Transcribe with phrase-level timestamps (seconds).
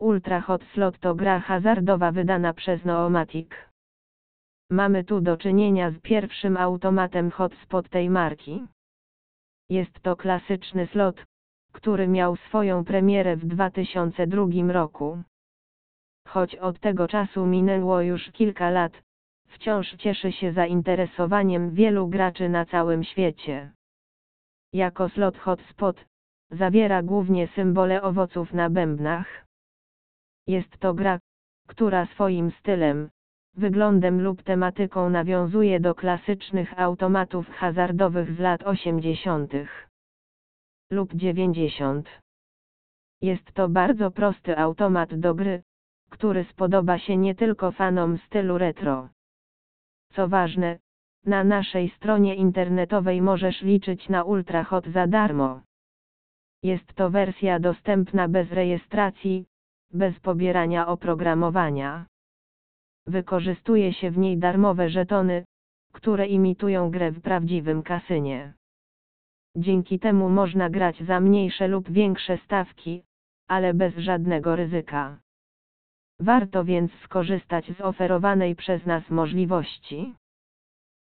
[0.00, 3.50] Ultra Hot Slot to gra hazardowa wydana przez Noomatic.
[4.70, 8.66] Mamy tu do czynienia z pierwszym automatem hotspot tej marki.
[9.68, 11.24] Jest to klasyczny slot,
[11.72, 15.22] który miał swoją premierę w 2002 roku.
[16.28, 19.02] Choć od tego czasu minęło już kilka lat,
[19.48, 23.72] wciąż cieszy się zainteresowaniem wielu graczy na całym świecie.
[24.72, 26.04] Jako slot hotspot,
[26.50, 29.47] zawiera głównie symbole owoców na bębnach.
[30.48, 31.18] Jest to gra,
[31.66, 33.10] która swoim stylem,
[33.54, 39.52] wyglądem lub tematyką nawiązuje do klasycznych automatów hazardowych z lat 80.
[40.90, 42.08] lub 90.
[43.22, 45.62] Jest to bardzo prosty automat do gry,
[46.10, 49.08] który spodoba się nie tylko fanom stylu retro.
[50.12, 50.78] Co ważne,
[51.26, 55.60] na naszej stronie internetowej możesz liczyć na Ultrahot za darmo.
[56.62, 59.46] Jest to wersja dostępna bez rejestracji,
[59.92, 62.06] bez pobierania oprogramowania.
[63.06, 65.44] Wykorzystuje się w niej darmowe żetony,
[65.92, 68.52] które imitują grę w prawdziwym kasynie.
[69.56, 73.02] Dzięki temu można grać za mniejsze lub większe stawki,
[73.48, 75.18] ale bez żadnego ryzyka.
[76.20, 80.14] Warto więc skorzystać z oferowanej przez nas możliwości.